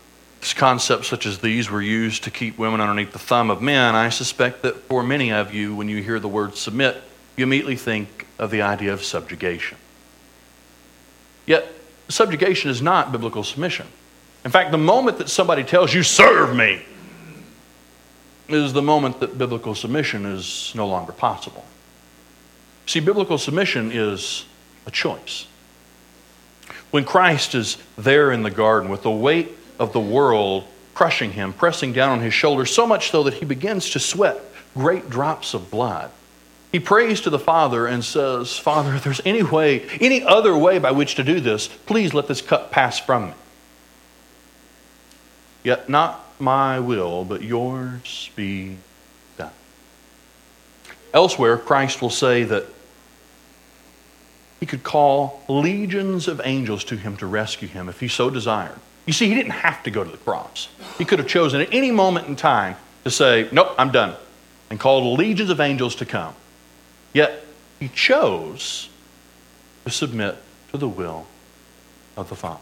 concepts 0.56 1.06
such 1.06 1.24
as 1.24 1.38
these 1.38 1.70
were 1.70 1.80
used 1.80 2.24
to 2.24 2.30
keep 2.30 2.58
women 2.58 2.80
underneath 2.80 3.12
the 3.12 3.18
thumb 3.18 3.48
of 3.48 3.62
men, 3.62 3.94
I 3.94 4.08
suspect 4.08 4.62
that 4.62 4.76
for 4.82 5.04
many 5.04 5.32
of 5.32 5.54
you, 5.54 5.74
when 5.74 5.88
you 5.88 6.02
hear 6.02 6.18
the 6.18 6.28
word 6.28 6.56
submit, 6.56 7.00
you 7.36 7.44
immediately 7.44 7.76
think 7.76 8.26
of 8.38 8.50
the 8.50 8.62
idea 8.62 8.92
of 8.92 9.04
subjugation. 9.04 9.78
Yet, 11.46 11.72
subjugation 12.08 12.70
is 12.70 12.82
not 12.82 13.12
biblical 13.12 13.44
submission. 13.44 13.86
In 14.44 14.50
fact, 14.50 14.72
the 14.72 14.78
moment 14.78 15.18
that 15.18 15.28
somebody 15.28 15.62
tells 15.62 15.94
you, 15.94 16.02
serve 16.02 16.56
me, 16.56 16.84
is 18.48 18.72
the 18.72 18.82
moment 18.82 19.20
that 19.20 19.38
biblical 19.38 19.74
submission 19.74 20.26
is 20.26 20.72
no 20.74 20.86
longer 20.86 21.12
possible. 21.12 21.64
See, 22.86 23.00
biblical 23.00 23.38
submission 23.38 23.90
is 23.92 24.44
a 24.86 24.90
choice. 24.90 25.46
When 26.90 27.04
Christ 27.04 27.54
is 27.54 27.78
there 27.96 28.32
in 28.32 28.42
the 28.42 28.50
garden 28.50 28.90
with 28.90 29.02
the 29.02 29.10
weight 29.10 29.52
of 29.78 29.92
the 29.92 30.00
world 30.00 30.66
crushing 30.94 31.32
him, 31.32 31.52
pressing 31.52 31.92
down 31.92 32.10
on 32.10 32.20
his 32.20 32.34
shoulders, 32.34 32.74
so 32.74 32.86
much 32.86 33.10
so 33.10 33.22
that 33.22 33.34
he 33.34 33.44
begins 33.44 33.90
to 33.90 33.98
sweat 33.98 34.38
great 34.74 35.08
drops 35.08 35.54
of 35.54 35.70
blood. 35.70 36.10
He 36.70 36.80
prays 36.80 37.20
to 37.22 37.30
the 37.30 37.38
Father 37.38 37.86
and 37.86 38.04
says, 38.04 38.58
Father, 38.58 38.94
if 38.94 39.04
there's 39.04 39.20
any 39.24 39.42
way, 39.42 39.86
any 40.00 40.22
other 40.22 40.56
way 40.56 40.78
by 40.78 40.90
which 40.90 41.14
to 41.16 41.24
do 41.24 41.40
this, 41.40 41.68
please 41.68 42.12
let 42.14 42.28
this 42.28 42.40
cup 42.40 42.70
pass 42.70 42.98
from 42.98 43.26
me. 43.26 43.34
Yet 45.62 45.88
not 45.88 46.24
my 46.40 46.80
will, 46.80 47.24
but 47.24 47.42
yours 47.42 48.30
be 48.34 48.76
done. 49.36 49.52
Elsewhere, 51.14 51.56
Christ 51.56 52.02
will 52.02 52.10
say 52.10 52.42
that 52.44 52.66
he 54.60 54.66
could 54.66 54.82
call 54.82 55.42
legions 55.48 56.28
of 56.28 56.40
angels 56.44 56.84
to 56.84 56.96
him 56.96 57.16
to 57.16 57.26
rescue 57.26 57.68
him 57.68 57.88
if 57.88 58.00
he 58.00 58.08
so 58.08 58.30
desired. 58.30 58.78
You 59.06 59.12
see, 59.12 59.28
he 59.28 59.34
didn't 59.34 59.52
have 59.52 59.82
to 59.82 59.90
go 59.90 60.04
to 60.04 60.10
the 60.10 60.16
cross. 60.18 60.68
He 60.98 61.04
could 61.04 61.18
have 61.18 61.28
chosen 61.28 61.60
at 61.60 61.72
any 61.72 61.90
moment 61.90 62.28
in 62.28 62.36
time 62.36 62.76
to 63.04 63.10
say, 63.10 63.48
Nope, 63.50 63.74
I'm 63.78 63.90
done, 63.90 64.14
and 64.70 64.78
called 64.78 65.18
legions 65.18 65.50
of 65.50 65.60
angels 65.60 65.96
to 65.96 66.06
come. 66.06 66.34
Yet, 67.12 67.44
he 67.80 67.88
chose 67.88 68.88
to 69.84 69.90
submit 69.90 70.36
to 70.70 70.78
the 70.78 70.88
will 70.88 71.26
of 72.16 72.28
the 72.28 72.36
Father. 72.36 72.60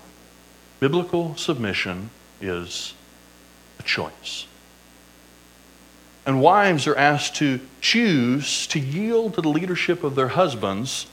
Biblical 0.81 1.37
submission 1.37 2.09
is 2.41 2.95
a 3.79 3.83
choice. 3.83 4.47
And 6.27 6.41
wives 6.41 6.87
are 6.87 6.97
asked 6.97 7.37
to 7.37 7.61
choose 7.81 8.67
to 8.69 8.79
yield 8.79 9.35
to 9.35 9.41
the 9.41 9.49
leadership 9.49 10.05
of 10.05 10.15
their 10.15 10.29
husbands, 10.29 11.07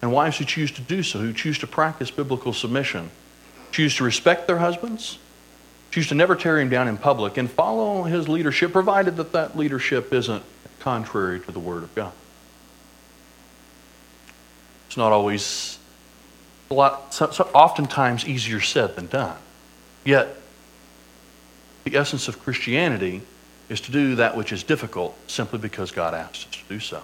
and 0.00 0.12
wives 0.12 0.38
who 0.38 0.44
choose 0.44 0.70
to 0.72 0.80
do 0.80 1.02
so, 1.02 1.18
who 1.18 1.32
choose 1.32 1.58
to 1.58 1.66
practice 1.66 2.10
biblical 2.10 2.52
submission, 2.52 3.10
choose 3.70 3.94
to 3.96 4.04
respect 4.04 4.46
their 4.46 4.58
husbands, 4.58 5.18
choose 5.90 6.08
to 6.08 6.14
never 6.14 6.34
tear 6.34 6.58
him 6.58 6.68
down 6.68 6.88
in 6.88 6.96
public, 6.96 7.36
and 7.36 7.50
follow 7.50 8.02
his 8.04 8.28
leadership, 8.28 8.72
provided 8.72 9.16
that 9.16 9.32
that 9.32 9.56
leadership 9.56 10.12
isn't 10.12 10.42
contrary 10.80 11.40
to 11.40 11.52
the 11.52 11.60
Word 11.60 11.82
of 11.82 11.94
God. 11.94 12.12
It's 14.88 14.96
not 14.96 15.12
always 15.12 15.78
a 16.70 16.74
lot, 16.74 17.20
oftentimes 17.54 18.26
easier 18.26 18.60
said 18.60 18.96
than 18.96 19.06
done. 19.06 19.36
Yet, 20.04 20.36
the 21.84 21.96
essence 21.96 22.28
of 22.28 22.38
Christianity 22.40 23.22
is 23.68 23.80
to 23.82 23.92
do 23.92 24.16
that 24.16 24.36
which 24.36 24.52
is 24.52 24.62
difficult 24.62 25.16
simply 25.30 25.58
because 25.58 25.90
God 25.90 26.14
asked 26.14 26.46
us 26.48 26.56
to 26.56 26.68
do 26.68 26.80
so. 26.80 27.02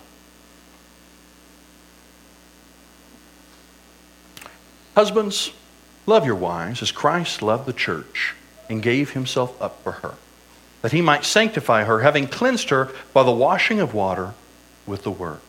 Husbands, 4.95 5.53
love 6.05 6.27
your 6.27 6.35
wives 6.35 6.83
as 6.83 6.93
Christ 6.93 7.41
loved 7.41 7.67
the 7.67 7.73
church 7.73 8.35
and 8.69 8.83
gave 8.83 9.11
himself 9.11 9.61
up 9.63 9.83
for 9.83 9.93
her, 9.93 10.15
that 10.83 10.93
he 10.93 11.01
might 11.01 11.25
sanctify 11.25 11.85
her, 11.85 12.01
having 12.01 12.27
cleansed 12.27 12.71
her 12.71 12.91
by 13.15 13.23
the 13.23 13.31
washing 13.31 13.81
of 13.81 13.95
water 13.95 14.35
with 14.87 15.03
the 15.03 15.11
word. 15.11 15.41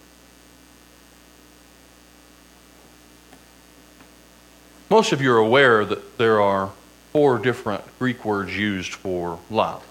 Most 4.89 5.11
of 5.11 5.21
you 5.21 5.31
are 5.33 5.37
aware 5.37 5.85
that 5.85 6.17
there 6.17 6.41
are 6.41 6.71
four 7.11 7.37
different 7.37 7.83
Greek 7.99 8.23
words 8.25 8.55
used 8.55 8.93
for 8.93 9.39
love. 9.49 9.83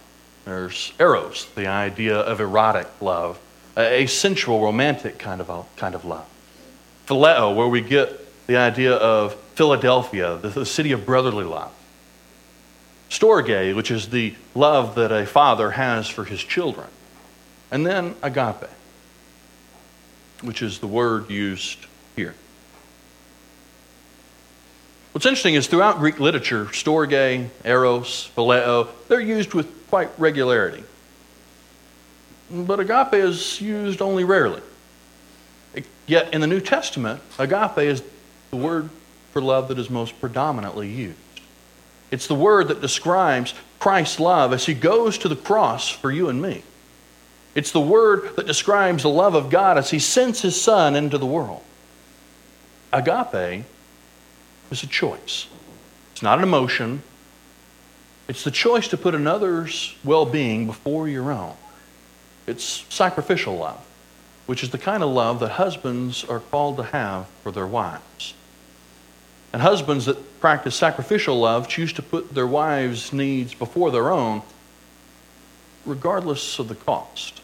There's 0.44 0.92
eros, 0.98 1.46
the 1.54 1.66
idea 1.66 2.16
of 2.16 2.40
erotic 2.40 2.88
love, 3.00 3.38
a 3.76 4.06
sensual, 4.06 4.62
romantic 4.62 5.18
kind 5.18 5.40
of, 5.40 5.76
kind 5.76 5.94
of 5.94 6.04
love. 6.04 6.26
Phileo, 7.06 7.54
where 7.54 7.68
we 7.68 7.80
get 7.80 8.46
the 8.46 8.56
idea 8.56 8.94
of 8.94 9.34
Philadelphia, 9.54 10.36
the 10.38 10.66
city 10.66 10.92
of 10.92 11.04
brotherly 11.04 11.44
love. 11.44 11.72
Storge, 13.10 13.74
which 13.74 13.90
is 13.90 14.08
the 14.10 14.34
love 14.54 14.94
that 14.94 15.12
a 15.12 15.26
father 15.26 15.72
has 15.72 16.08
for 16.08 16.24
his 16.24 16.42
children. 16.42 16.86
And 17.70 17.86
then 17.86 18.14
agape, 18.22 18.70
which 20.42 20.62
is 20.62 20.78
the 20.78 20.86
word 20.86 21.28
used 21.28 21.86
here. 22.16 22.34
What's 25.12 25.26
interesting 25.26 25.54
is 25.54 25.66
throughout 25.66 25.98
Greek 25.98 26.20
literature, 26.20 26.66
storge, 26.66 27.48
eros, 27.64 28.30
phileo, 28.36 28.88
they're 29.08 29.20
used 29.20 29.54
with 29.54 29.88
quite 29.88 30.10
regularity. 30.18 30.84
But 32.50 32.78
agape 32.80 33.14
is 33.14 33.60
used 33.60 34.00
only 34.00 34.24
rarely. 34.24 34.62
Yet 36.06 36.32
in 36.32 36.40
the 36.40 36.46
New 36.46 36.60
Testament, 36.60 37.20
agape 37.38 37.78
is 37.78 38.02
the 38.50 38.56
word 38.56 38.90
for 39.32 39.42
love 39.42 39.68
that 39.68 39.78
is 39.78 39.90
most 39.90 40.20
predominantly 40.20 40.88
used. 40.88 41.18
It's 42.10 42.26
the 42.26 42.34
word 42.34 42.68
that 42.68 42.80
describes 42.80 43.54
Christ's 43.78 44.20
love 44.20 44.52
as 44.52 44.66
he 44.66 44.74
goes 44.74 45.18
to 45.18 45.28
the 45.28 45.36
cross 45.36 45.88
for 45.88 46.10
you 46.10 46.28
and 46.28 46.40
me. 46.42 46.62
It's 47.54 47.72
the 47.72 47.80
word 47.80 48.36
that 48.36 48.46
describes 48.46 49.02
the 49.02 49.08
love 49.08 49.34
of 49.34 49.50
God 49.50 49.76
as 49.78 49.90
he 49.90 49.98
sends 49.98 50.42
his 50.42 50.60
son 50.60 50.94
into 50.94 51.18
the 51.18 51.26
world. 51.26 51.62
Agape 52.92 53.64
is 54.70 54.82
a 54.82 54.86
choice. 54.86 55.46
It's 56.12 56.22
not 56.22 56.38
an 56.38 56.44
emotion. 56.44 57.02
It's 58.28 58.44
the 58.44 58.50
choice 58.50 58.88
to 58.88 58.96
put 58.96 59.14
another's 59.14 59.96
well 60.04 60.24
being 60.24 60.66
before 60.66 61.08
your 61.08 61.32
own. 61.32 61.54
It's 62.46 62.84
sacrificial 62.88 63.56
love, 63.56 63.84
which 64.46 64.62
is 64.62 64.70
the 64.70 64.78
kind 64.78 65.02
of 65.02 65.10
love 65.10 65.40
that 65.40 65.50
husbands 65.50 66.24
are 66.24 66.40
called 66.40 66.76
to 66.76 66.84
have 66.84 67.26
for 67.42 67.52
their 67.52 67.66
wives. 67.66 68.34
And 69.52 69.62
husbands 69.62 70.06
that 70.06 70.40
practice 70.40 70.76
sacrificial 70.76 71.40
love 71.40 71.68
choose 71.68 71.92
to 71.94 72.02
put 72.02 72.34
their 72.34 72.46
wives' 72.46 73.12
needs 73.12 73.52
before 73.52 73.90
their 73.90 74.10
own, 74.10 74.42
regardless 75.84 76.58
of 76.58 76.68
the 76.68 76.76
cost, 76.76 77.40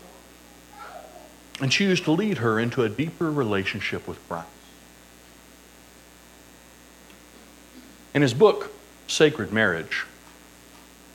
and 1.61 1.73
choose 1.73 2.01
to 2.03 2.13
lead 2.13 2.39
her 2.39 2.61
into 2.61 2.85
a 2.85 2.89
deeper 2.89 3.31
relationship 3.31 4.07
with 4.07 4.19
Christ. 4.29 4.49
In 8.17 8.23
his 8.23 8.33
book, 8.33 8.73
Sacred 9.09 9.53
Marriage, 9.53 10.07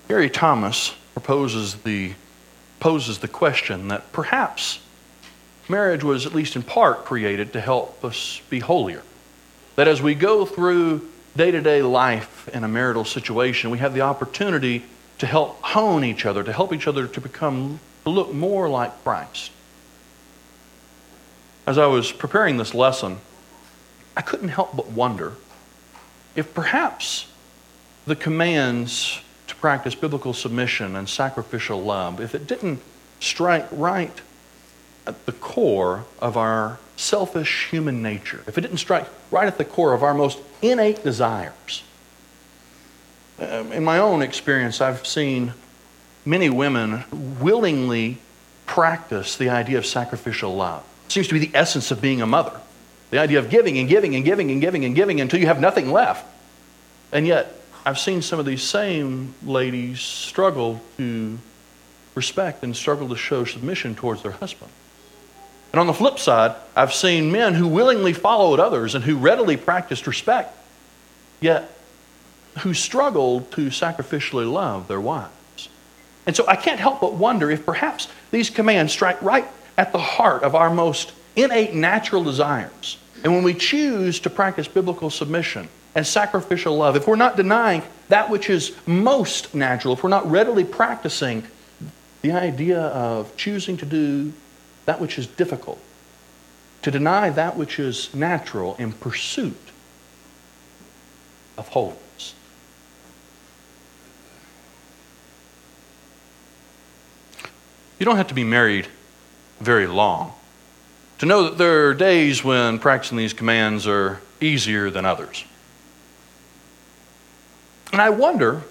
Gary 0.08 0.30
Thomas 0.30 0.94
proposes 1.16 1.78
the, 1.78 2.14
poses 2.80 3.18
the 3.18 3.28
question 3.28 3.88
that 3.88 4.12
perhaps 4.12 4.78
marriage 5.68 6.04
was, 6.04 6.28
at 6.28 6.36
least 6.36 6.56
in 6.56 6.62
part, 6.62 7.04
created 7.04 7.54
to 7.54 7.60
help 7.60 8.06
us 8.06 8.44
be 8.52 8.60
holier. 8.60 9.02
That 9.78 9.88
as 9.88 10.00
we 10.00 10.14
go 10.14 10.46
through 10.46 11.10
day 11.36 11.50
to 11.50 11.60
day 11.60 11.82
life 11.82 12.48
in 12.50 12.64
a 12.64 12.68
marital 12.68 13.04
situation, 13.04 13.72
we 13.72 13.80
have 13.80 13.96
the 13.96 14.02
opportunity 14.02 14.84
to 15.18 15.26
help 15.26 15.60
hone 15.64 16.04
each 16.04 16.28
other, 16.28 16.44
to 16.44 16.54
help 16.54 16.72
each 16.72 16.86
other 16.86 17.08
to 17.08 17.20
become, 17.20 17.80
to 18.04 18.12
look 18.12 18.32
more 18.32 18.70
like 18.70 19.04
Christ. 19.04 19.50
As 21.66 21.80
I 21.80 21.88
was 21.88 22.12
preparing 22.12 22.58
this 22.58 22.76
lesson, 22.76 23.18
I 24.16 24.22
couldn't 24.22 24.50
help 24.50 24.76
but 24.76 24.92
wonder 24.92 25.34
if 26.36 26.54
perhaps 26.54 27.28
the 28.06 28.16
commands 28.16 29.22
to 29.48 29.56
practice 29.56 29.96
biblical 29.96 30.34
submission 30.34 30.96
and 30.96 31.08
sacrificial 31.08 31.82
love, 31.82 32.20
if 32.20 32.34
it 32.34 32.48
didn't 32.48 32.82
strike 33.20 33.68
right 33.72 34.22
at 35.06 35.26
the 35.26 35.32
core 35.32 36.06
of 36.20 36.38
our 36.38 36.80
selfish 36.96 37.68
human 37.70 38.02
nature, 38.02 38.44
if 38.48 38.58
it 38.58 38.62
didn't 38.62 38.78
strike 38.78 39.08
right 39.30 39.48
at 39.48 39.58
the 39.58 39.66
core 39.66 39.94
of 39.94 40.04
our 40.04 40.14
most 40.14 40.40
innate 40.62 41.04
desires, 41.04 41.84
um, 43.40 43.72
in 43.72 43.84
my 43.84 43.98
own 43.98 44.22
experience, 44.22 44.82
I've 44.82 45.06
seen 45.06 45.54
many 46.26 46.50
women 46.50 47.04
willingly 47.40 48.20
practice 48.68 49.36
the 49.36 49.50
idea 49.50 49.78
of 49.78 49.86
sacrificial 49.86 50.56
love. 50.56 50.84
It 51.08 51.12
seems 51.12 51.28
to 51.28 51.34
be 51.34 51.40
the 51.40 51.52
essence 51.56 51.92
of 51.92 52.02
being 52.02 52.22
a 52.22 52.28
mother. 52.28 52.62
The 53.12 53.20
idea 53.20 53.40
of 53.40 53.50
giving 53.50 53.78
and 53.78 53.88
giving 53.88 54.16
and 54.16 54.26
giving 54.26 54.52
and 54.52 54.62
giving 54.62 54.84
and 54.84 54.96
giving 54.96 55.22
until 55.22 55.40
you 55.40 55.48
have 55.48 55.60
nothing 55.60 55.92
left. 55.92 56.26
And 57.12 57.28
yet, 57.28 57.54
I've 57.86 58.00
seen 58.00 58.22
some 58.22 58.40
of 58.40 58.46
these 58.46 58.64
same 58.64 59.34
ladies 59.46 60.00
struggle 60.00 60.82
to 60.98 61.38
respect 62.16 62.64
and 62.64 62.76
struggle 62.76 63.10
to 63.10 63.16
show 63.16 63.44
submission 63.46 63.96
towards 63.96 64.24
their 64.24 64.32
husband. 64.32 64.72
And 65.72 65.80
on 65.80 65.88
the 65.88 65.94
flip 65.94 66.20
side, 66.20 66.56
I've 66.76 66.94
seen 66.94 67.32
men 67.32 67.54
who 67.54 67.68
willingly 67.68 68.14
followed 68.14 68.60
others 68.60 68.96
and 68.96 69.04
who 69.04 69.18
readily 69.18 69.58
practiced 69.58 70.06
respect, 70.06 70.56
yet 71.40 71.72
who 72.60 72.74
struggled 72.74 73.52
to 73.54 73.68
sacrificially 73.68 74.52
love 74.52 74.88
their 74.88 75.00
wives. 75.00 75.70
And 76.26 76.36
so 76.36 76.46
I 76.48 76.56
can't 76.56 76.80
help 76.80 77.02
but 77.02 77.14
wonder 77.14 77.50
if 77.50 77.66
perhaps 77.66 78.08
these 78.32 78.50
commands 78.50 78.92
strike 78.92 79.22
right 79.22 79.48
at 79.78 79.92
the 79.92 79.98
heart 79.98 80.44
of 80.44 80.56
our 80.56 80.70
most 80.70 81.14
innate 81.36 81.74
natural 81.74 82.24
desires. 82.24 82.98
And 83.24 83.34
when 83.34 83.44
we 83.44 83.54
choose 83.54 84.20
to 84.22 84.30
practice 84.30 84.68
biblical 84.68 85.10
submission 85.10 85.70
and 85.94 86.06
sacrificial 86.06 86.76
love, 86.78 86.96
if 86.96 87.08
we're 87.08 87.16
not 87.16 87.38
denying 87.38 87.84
that 88.10 88.30
which 88.30 88.50
is 88.50 88.76
most 88.86 89.54
natural, 89.54 89.94
if 89.94 90.04
we're 90.04 90.10
not 90.10 90.30
readily 90.30 90.64
practicing 90.64 91.46
the 92.22 92.32
idea 92.32 92.80
of 92.80 93.36
choosing 93.38 93.78
to 93.78 93.86
do 93.86 94.34
that 94.86 95.00
which 95.00 95.20
is 95.20 95.28
difficult, 95.28 95.80
to 96.82 96.92
deny 96.92 97.30
that 97.30 97.58
which 97.58 97.80
is 97.80 98.14
natural 98.14 98.76
in 98.78 98.92
pursuit 98.92 99.58
of 101.58 101.68
holiness. 101.68 102.34
You 108.00 108.06
don't 108.06 108.18
have 108.18 108.30
to 108.30 108.34
be 108.34 108.44
married 108.44 108.88
very 109.60 109.86
long 109.86 110.34
to 111.22 111.28
know 111.28 111.44
that 111.44 111.60
there 111.60 111.88
are 111.88 111.94
days 111.94 112.44
when 112.44 112.80
practicing 112.80 113.16
these 113.16 113.32
commands 113.32 113.86
are 113.86 114.20
easier 114.40 114.90
than 114.90 115.06
others. 115.06 115.46
And 117.94 118.02
I 118.02 118.10
wonder 118.10 118.64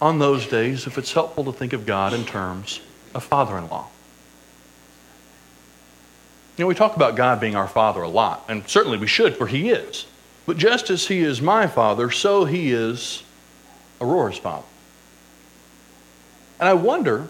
on 0.00 0.18
those 0.18 0.46
days 0.46 0.86
if 0.86 0.96
it's 0.96 1.12
helpful 1.12 1.44
to 1.44 1.52
think 1.52 1.74
of 1.74 1.84
God 1.84 2.14
in 2.14 2.24
terms 2.24 2.80
of 3.14 3.24
father 3.24 3.58
in 3.58 3.68
law. 3.68 3.88
You 6.56 6.64
know, 6.64 6.68
we 6.68 6.74
talk 6.74 6.96
about 6.96 7.14
God 7.14 7.40
being 7.40 7.54
our 7.54 7.68
father 7.68 8.00
a 8.00 8.08
lot, 8.08 8.42
and 8.48 8.66
certainly 8.66 8.96
we 8.96 9.06
should, 9.06 9.36
for 9.36 9.46
he 9.46 9.68
is. 9.68 10.06
But 10.46 10.56
just 10.56 10.88
as 10.88 11.08
he 11.08 11.18
is 11.18 11.42
my 11.42 11.66
father, 11.66 12.10
so 12.10 12.46
he 12.46 12.72
is 12.72 13.22
Aurora's 14.00 14.38
father. 14.38 14.64
And 16.58 16.70
I 16.70 16.72
wonder 16.72 17.28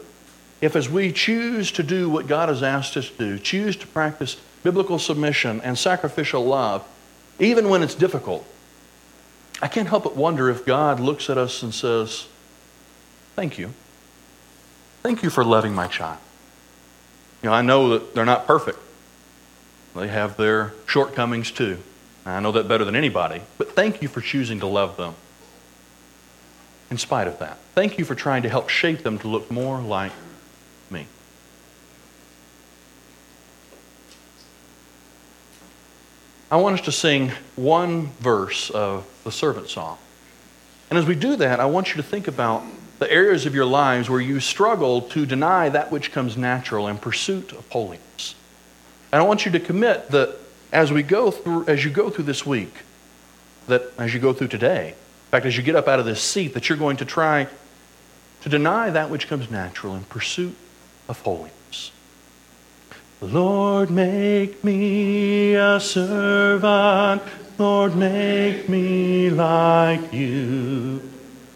if, 0.61 0.77
as 0.77 0.89
we 0.89 1.11
choose 1.11 1.73
to 1.73 1.83
do 1.83 2.09
what 2.09 2.29
God 2.29 2.49
has 2.49 2.63
asked 2.63 2.97
us 2.97 3.11
to 3.11 3.17
do, 3.17 3.39
choose 3.41 3.75
to 3.79 3.87
practice 3.89 4.37
biblical 4.63 4.99
submission 4.99 5.61
and 5.61 5.79
sacrificial 5.79 6.45
love, 6.45 6.87
even 7.39 7.69
when 7.69 7.83
it's 7.83 7.95
difficult, 7.95 8.47
I 9.61 9.69
can't 9.69 9.89
help 9.89 10.05
but 10.05 10.17
wonder 10.17 10.49
if 10.51 10.65
God 10.65 11.01
looks 11.01 11.29
at 11.31 11.39
us 11.39 11.63
and 11.63 11.75
says, 11.75 12.27
Thank 13.35 13.59
you. 13.59 13.73
Thank 15.03 15.23
you 15.23 15.31
for 15.31 15.45
loving 15.45 15.75
my 15.75 15.87
child. 15.87 16.19
You 17.43 17.51
know, 17.51 17.55
I 17.55 17.63
know 17.63 17.91
that 17.91 18.15
they're 18.15 18.25
not 18.25 18.47
perfect. 18.47 18.79
They 19.95 20.09
have 20.09 20.37
their 20.37 20.75
shortcomings 20.87 21.53
too. 21.53 21.79
I 22.27 22.41
know 22.41 22.53
that 22.53 22.69
better 22.69 22.85
than 22.85 22.97
anybody. 22.97 23.41
But 23.57 23.73
thank 23.73 24.03
you 24.03 24.09
for 24.09 24.21
choosing 24.21 24.61
to 24.61 24.67
love 24.67 24.97
them 24.97 25.15
in 26.91 26.99
spite 26.99 27.29
of 27.29 27.39
that. 27.39 27.59
Thank 27.75 27.99
you 27.99 28.05
for 28.05 28.15
trying 28.15 28.43
to 28.43 28.49
help 28.49 28.69
shape 28.69 29.03
them 29.03 29.19
to 29.21 29.29
look 29.29 29.51
more 29.51 29.81
like 29.81 30.13
I 36.51 36.57
want 36.57 36.79
us 36.79 36.85
to 36.87 36.93
sing 36.93 37.31
one 37.57 38.07
verse 38.21 38.71
of 38.71 39.07
the 39.23 39.31
servant 39.31 39.69
song. 39.69 39.99
And 40.89 40.99
as 40.99 41.05
we 41.05 41.15
do 41.15 41.37
that, 41.37 41.61
I 41.61 41.67
want 41.67 41.91
you 41.91 41.97
to 41.97 42.03
think 42.03 42.27
about 42.27 42.63
the 42.99 43.11
areas 43.13 43.45
of 43.45 43.55
your 43.55 43.67
lives 43.67 44.09
where 44.09 44.21
you 44.21 44.41
struggle 44.41 45.03
to 45.03 45.27
deny 45.27 45.69
that 45.69 45.93
which 45.93 46.11
comes 46.11 46.39
natural 46.39 46.89
in 46.89 46.97
pursuit 46.97 47.53
of 47.53 47.69
holiness. 47.69 48.35
And 49.13 49.21
I 49.21 49.27
want 49.27 49.45
you 49.45 49.53
to 49.53 49.61
commit 49.61 50.09
that 50.09 50.37
as 50.73 50.91
we 50.91 51.03
go 51.03 51.31
through 51.31 51.67
as 51.67 51.85
you 51.85 51.91
go 51.91 52.09
through 52.09 52.25
this 52.25 52.47
week, 52.47 52.75
that 53.67 53.83
as 53.99 54.15
you 54.15 54.21
go 54.21 54.33
through 54.33 54.49
today, 54.49 54.89
in 54.89 55.31
fact, 55.31 55.45
as 55.45 55.55
you 55.55 55.63
get 55.63 55.77
up 55.77 55.87
out 55.87 56.01
of 56.01 56.07
this 56.07 56.23
seat, 56.23 56.55
that 56.55 56.71
you're 56.71 56.79
going 56.79 56.97
to 56.97 57.05
try 57.05 57.47
to 58.41 58.49
deny 58.49 58.89
that 58.89 59.11
which 59.11 59.29
comes 59.29 59.51
natural 59.51 59.95
in 59.95 60.05
pursuit 60.05 60.57
of 61.09 61.21
holiness. 61.21 61.58
Lord, 63.21 63.91
make 63.91 64.63
me 64.63 65.55
a 65.55 65.81
servant. 65.81 67.23
Lord, 67.59 67.97
make 67.97 68.69
me 68.69 69.31
like 69.31 70.13
you. 70.13 71.01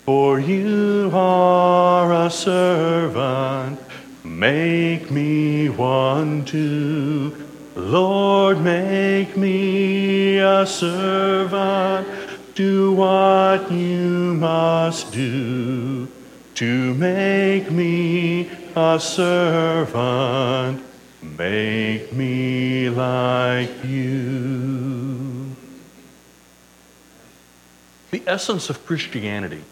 For 0.05 0.41
you 0.41 1.11
are 1.15 2.13
a 2.27 2.31
servant. 2.31 3.79
Make 4.25 5.11
me 5.11 5.69
one 5.69 6.45
too. 6.45 7.37
Lord, 7.77 8.61
make 8.61 9.37
me 9.37 10.39
a 10.39 10.67
servant. 10.67 12.09
Do 12.55 12.93
what 12.93 13.71
you 13.73 14.35
must 14.35 15.13
do 15.13 16.09
to 16.57 16.95
make 16.95 17.71
me 17.71 18.51
a 18.77 19.01
servant, 19.01 20.83
make 21.43 22.13
me 22.13 22.89
like 22.89 23.85
you. 23.85 25.57
The 28.13 28.23
essence 28.29 28.71
of 28.71 28.87
Christianity 28.87 29.65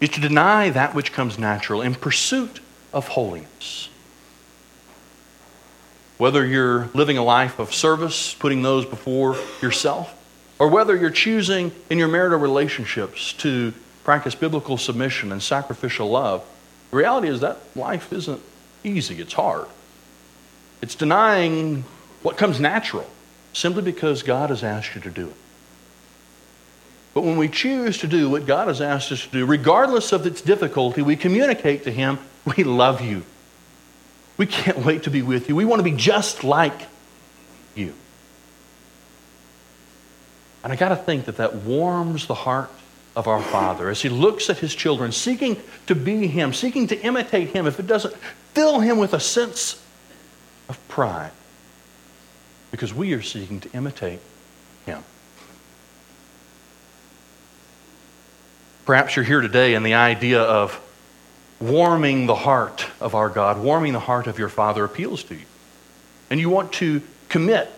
is 0.00 0.10
to 0.10 0.20
deny 0.20 0.70
that 0.70 0.94
which 0.94 1.12
comes 1.12 1.40
natural 1.40 1.82
in 1.82 1.96
pursuit 1.96 2.60
of 2.92 3.08
holiness. 3.08 3.88
Whether 6.18 6.46
you're 6.46 6.88
living 6.94 7.18
a 7.18 7.24
life 7.24 7.58
of 7.58 7.74
service, 7.74 8.34
putting 8.34 8.62
those 8.62 8.86
before 8.86 9.36
yourself, 9.60 10.14
or 10.60 10.68
whether 10.68 10.96
you're 10.96 11.10
choosing 11.10 11.72
in 11.90 11.98
your 11.98 12.08
marital 12.08 12.38
relationships 12.38 13.32
to 13.34 13.74
practice 14.04 14.36
biblical 14.36 14.78
submission 14.78 15.32
and 15.32 15.42
sacrificial 15.42 16.08
love, 16.10 16.44
the 16.92 16.96
reality 16.96 17.26
is 17.26 17.40
that 17.40 17.58
life 17.74 18.12
isn't 18.12 18.40
easy, 18.84 19.20
it's 19.20 19.32
hard. 19.32 19.66
It's 20.82 20.94
denying 20.94 21.84
what 22.22 22.36
comes 22.36 22.60
natural 22.60 23.08
simply 23.52 23.82
because 23.82 24.22
God 24.22 24.50
has 24.50 24.62
asked 24.62 24.94
you 24.94 25.00
to 25.02 25.10
do 25.10 25.28
it. 25.28 25.36
But 27.14 27.22
when 27.22 27.38
we 27.38 27.48
choose 27.48 27.98
to 27.98 28.06
do 28.06 28.28
what 28.28 28.44
God 28.44 28.68
has 28.68 28.82
asked 28.82 29.10
us 29.10 29.24
to 29.24 29.30
do, 29.30 29.46
regardless 29.46 30.12
of 30.12 30.26
its 30.26 30.42
difficulty, 30.42 31.00
we 31.00 31.16
communicate 31.16 31.84
to 31.84 31.90
Him, 31.90 32.18
We 32.56 32.62
love 32.64 33.00
you. 33.00 33.24
We 34.36 34.46
can't 34.46 34.84
wait 34.84 35.04
to 35.04 35.10
be 35.10 35.22
with 35.22 35.48
you. 35.48 35.56
We 35.56 35.64
want 35.64 35.80
to 35.80 35.90
be 35.90 35.96
just 35.96 36.44
like 36.44 36.82
you. 37.74 37.94
And 40.62 40.72
I 40.72 40.76
got 40.76 40.90
to 40.90 40.96
think 40.96 41.24
that 41.24 41.38
that 41.38 41.54
warms 41.54 42.26
the 42.26 42.34
heart 42.34 42.70
of 43.14 43.26
our 43.26 43.42
Father 43.42 43.88
as 43.88 44.02
He 44.02 44.08
looks 44.08 44.50
at 44.50 44.58
His 44.58 44.74
children, 44.74 45.10
seeking 45.10 45.56
to 45.86 45.94
be 45.94 46.26
Him, 46.26 46.52
seeking 46.52 46.86
to 46.88 47.00
imitate 47.00 47.48
Him, 47.48 47.66
if 47.66 47.80
it 47.80 47.86
doesn't 47.86 48.14
fill 48.52 48.80
Him 48.80 48.98
with 48.98 49.14
a 49.14 49.20
sense 49.20 49.82
pride. 50.96 51.30
Because 52.70 52.94
we 52.94 53.12
are 53.12 53.20
seeking 53.20 53.60
to 53.60 53.70
imitate 53.72 54.18
Him. 54.86 55.04
Perhaps 58.86 59.14
you're 59.14 59.24
here 59.26 59.42
today 59.42 59.74
and 59.74 59.84
the 59.84 59.92
idea 59.92 60.40
of 60.40 60.80
warming 61.60 62.24
the 62.24 62.34
heart 62.34 62.86
of 62.98 63.14
our 63.14 63.28
God, 63.28 63.58
warming 63.60 63.92
the 63.92 64.00
heart 64.00 64.26
of 64.26 64.38
your 64.38 64.48
Father 64.48 64.86
appeals 64.86 65.22
to 65.24 65.34
you. 65.34 65.44
And 66.30 66.40
you 66.40 66.48
want 66.48 66.72
to 66.74 67.02
commit 67.28 67.70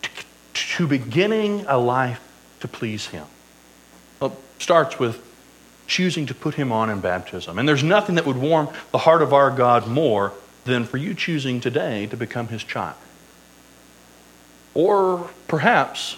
to, 0.00 0.10
to 0.54 0.86
beginning 0.86 1.66
a 1.68 1.76
life 1.76 2.22
to 2.60 2.68
please 2.68 3.08
Him 3.08 3.26
Well, 4.18 4.30
it 4.30 4.62
starts 4.62 4.98
with 4.98 5.22
choosing 5.86 6.24
to 6.24 6.34
put 6.34 6.54
him 6.54 6.72
on 6.72 6.88
in 6.88 7.00
baptism. 7.00 7.58
And 7.58 7.68
there's 7.68 7.82
nothing 7.82 8.14
that 8.14 8.24
would 8.24 8.38
warm 8.38 8.68
the 8.92 8.98
heart 8.98 9.20
of 9.20 9.34
our 9.34 9.50
God 9.50 9.88
more 9.88 10.32
than 10.64 10.84
for 10.84 10.96
you 10.96 11.14
choosing 11.14 11.60
today 11.60 12.06
to 12.06 12.16
become 12.16 12.48
his 12.48 12.62
child. 12.62 12.96
Or 14.74 15.30
perhaps 15.48 16.16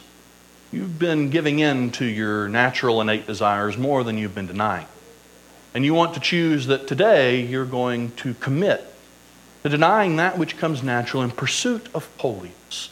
You've 0.72 0.98
been 0.98 1.28
giving 1.28 1.59
in 1.59 1.90
to 1.92 2.05
your 2.07 2.48
natural 2.48 3.02
innate 3.02 3.26
desires 3.26 3.76
more 3.76 4.02
than 4.02 4.16
you've 4.16 4.35
been 4.35 4.46
denying. 4.46 4.87
And 5.74 5.85
you 5.85 5.92
want 5.92 6.14
to 6.14 6.20
choose 6.20 6.66
that 6.66 6.88
today 6.88 7.42
you're 7.42 7.66
going 7.66 8.12
to 8.12 8.33
commit 8.35 8.83
to 9.62 9.68
denying 9.68 10.16
that 10.16 10.38
which 10.38 10.57
comes 10.57 10.83
natural 10.83 11.22
in 11.22 11.31
pursuit 11.31 11.88
of 11.94 12.09
holiness, 12.16 12.88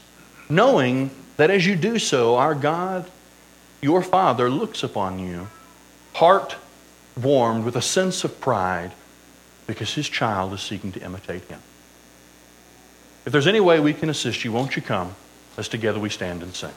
knowing 0.51 1.11
that 1.39 1.51
as 1.51 1.67
you 1.67 1.75
do 1.75 1.99
so, 1.99 2.37
our 2.37 2.55
God, 2.55 3.11
your 3.81 4.03
Father, 4.03 4.51
looks 4.51 4.83
upon 4.83 5.19
you, 5.19 5.49
heart 6.13 6.57
warmed 7.21 7.65
with 7.65 7.77
a 7.77 7.83
sense 7.83 8.25
of 8.25 8.43
pride 8.43 8.93
because 9.71 9.95
his 9.95 10.09
child 10.09 10.53
is 10.53 10.61
seeking 10.61 10.91
to 10.91 11.01
imitate 11.01 11.45
him. 11.45 11.61
If 13.25 13.33
there's 13.33 13.47
any 13.47 13.61
way 13.61 13.79
we 13.79 13.95
can 13.95 14.11
assist 14.11 14.45
you, 14.45 14.51
won't 14.51 14.75
you 14.75 14.83
come 14.83 15.15
as 15.57 15.69
together 15.69 16.01
we 16.01 16.11
stand 16.11 16.43
and 16.43 16.53
sing? 16.53 16.73